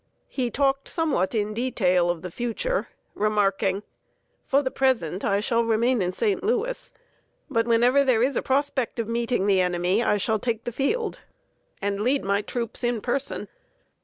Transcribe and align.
He 0.29 0.49
talked 0.49 0.87
somewhat 0.87 1.35
in 1.35 1.53
detail 1.53 2.09
of 2.09 2.23
the 2.23 2.31
future, 2.31 2.87
remarking, 3.13 3.83
"For 4.47 4.63
the 4.63 4.71
present, 4.71 5.23
I 5.23 5.41
shall 5.41 5.63
remain 5.63 6.01
in 6.01 6.11
St. 6.11 6.43
Louis; 6.43 6.91
but 7.51 7.67
whenever 7.67 8.03
there 8.03 8.23
is 8.23 8.35
a 8.35 8.41
prospect 8.41 8.97
of 8.97 9.07
meeting 9.07 9.45
the 9.45 9.61
enemy, 9.61 10.01
I 10.01 10.17
shall 10.17 10.39
take 10.39 10.63
the 10.63 10.71
field, 10.71 11.19
and 11.83 12.01
lead 12.01 12.23
my 12.25 12.41
troops 12.41 12.83
in 12.83 12.99
person. 13.01 13.47